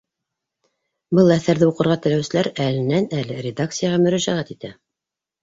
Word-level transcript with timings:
Был 1.19 1.29
әҫәрҙе 1.35 1.67
уҡырға 1.71 1.97
теләүселәр 2.07 2.49
әленән-әле 2.65 3.39
редакцияға 3.49 4.01
мөрәжәғәт 4.09 4.53
итә. 4.59 4.75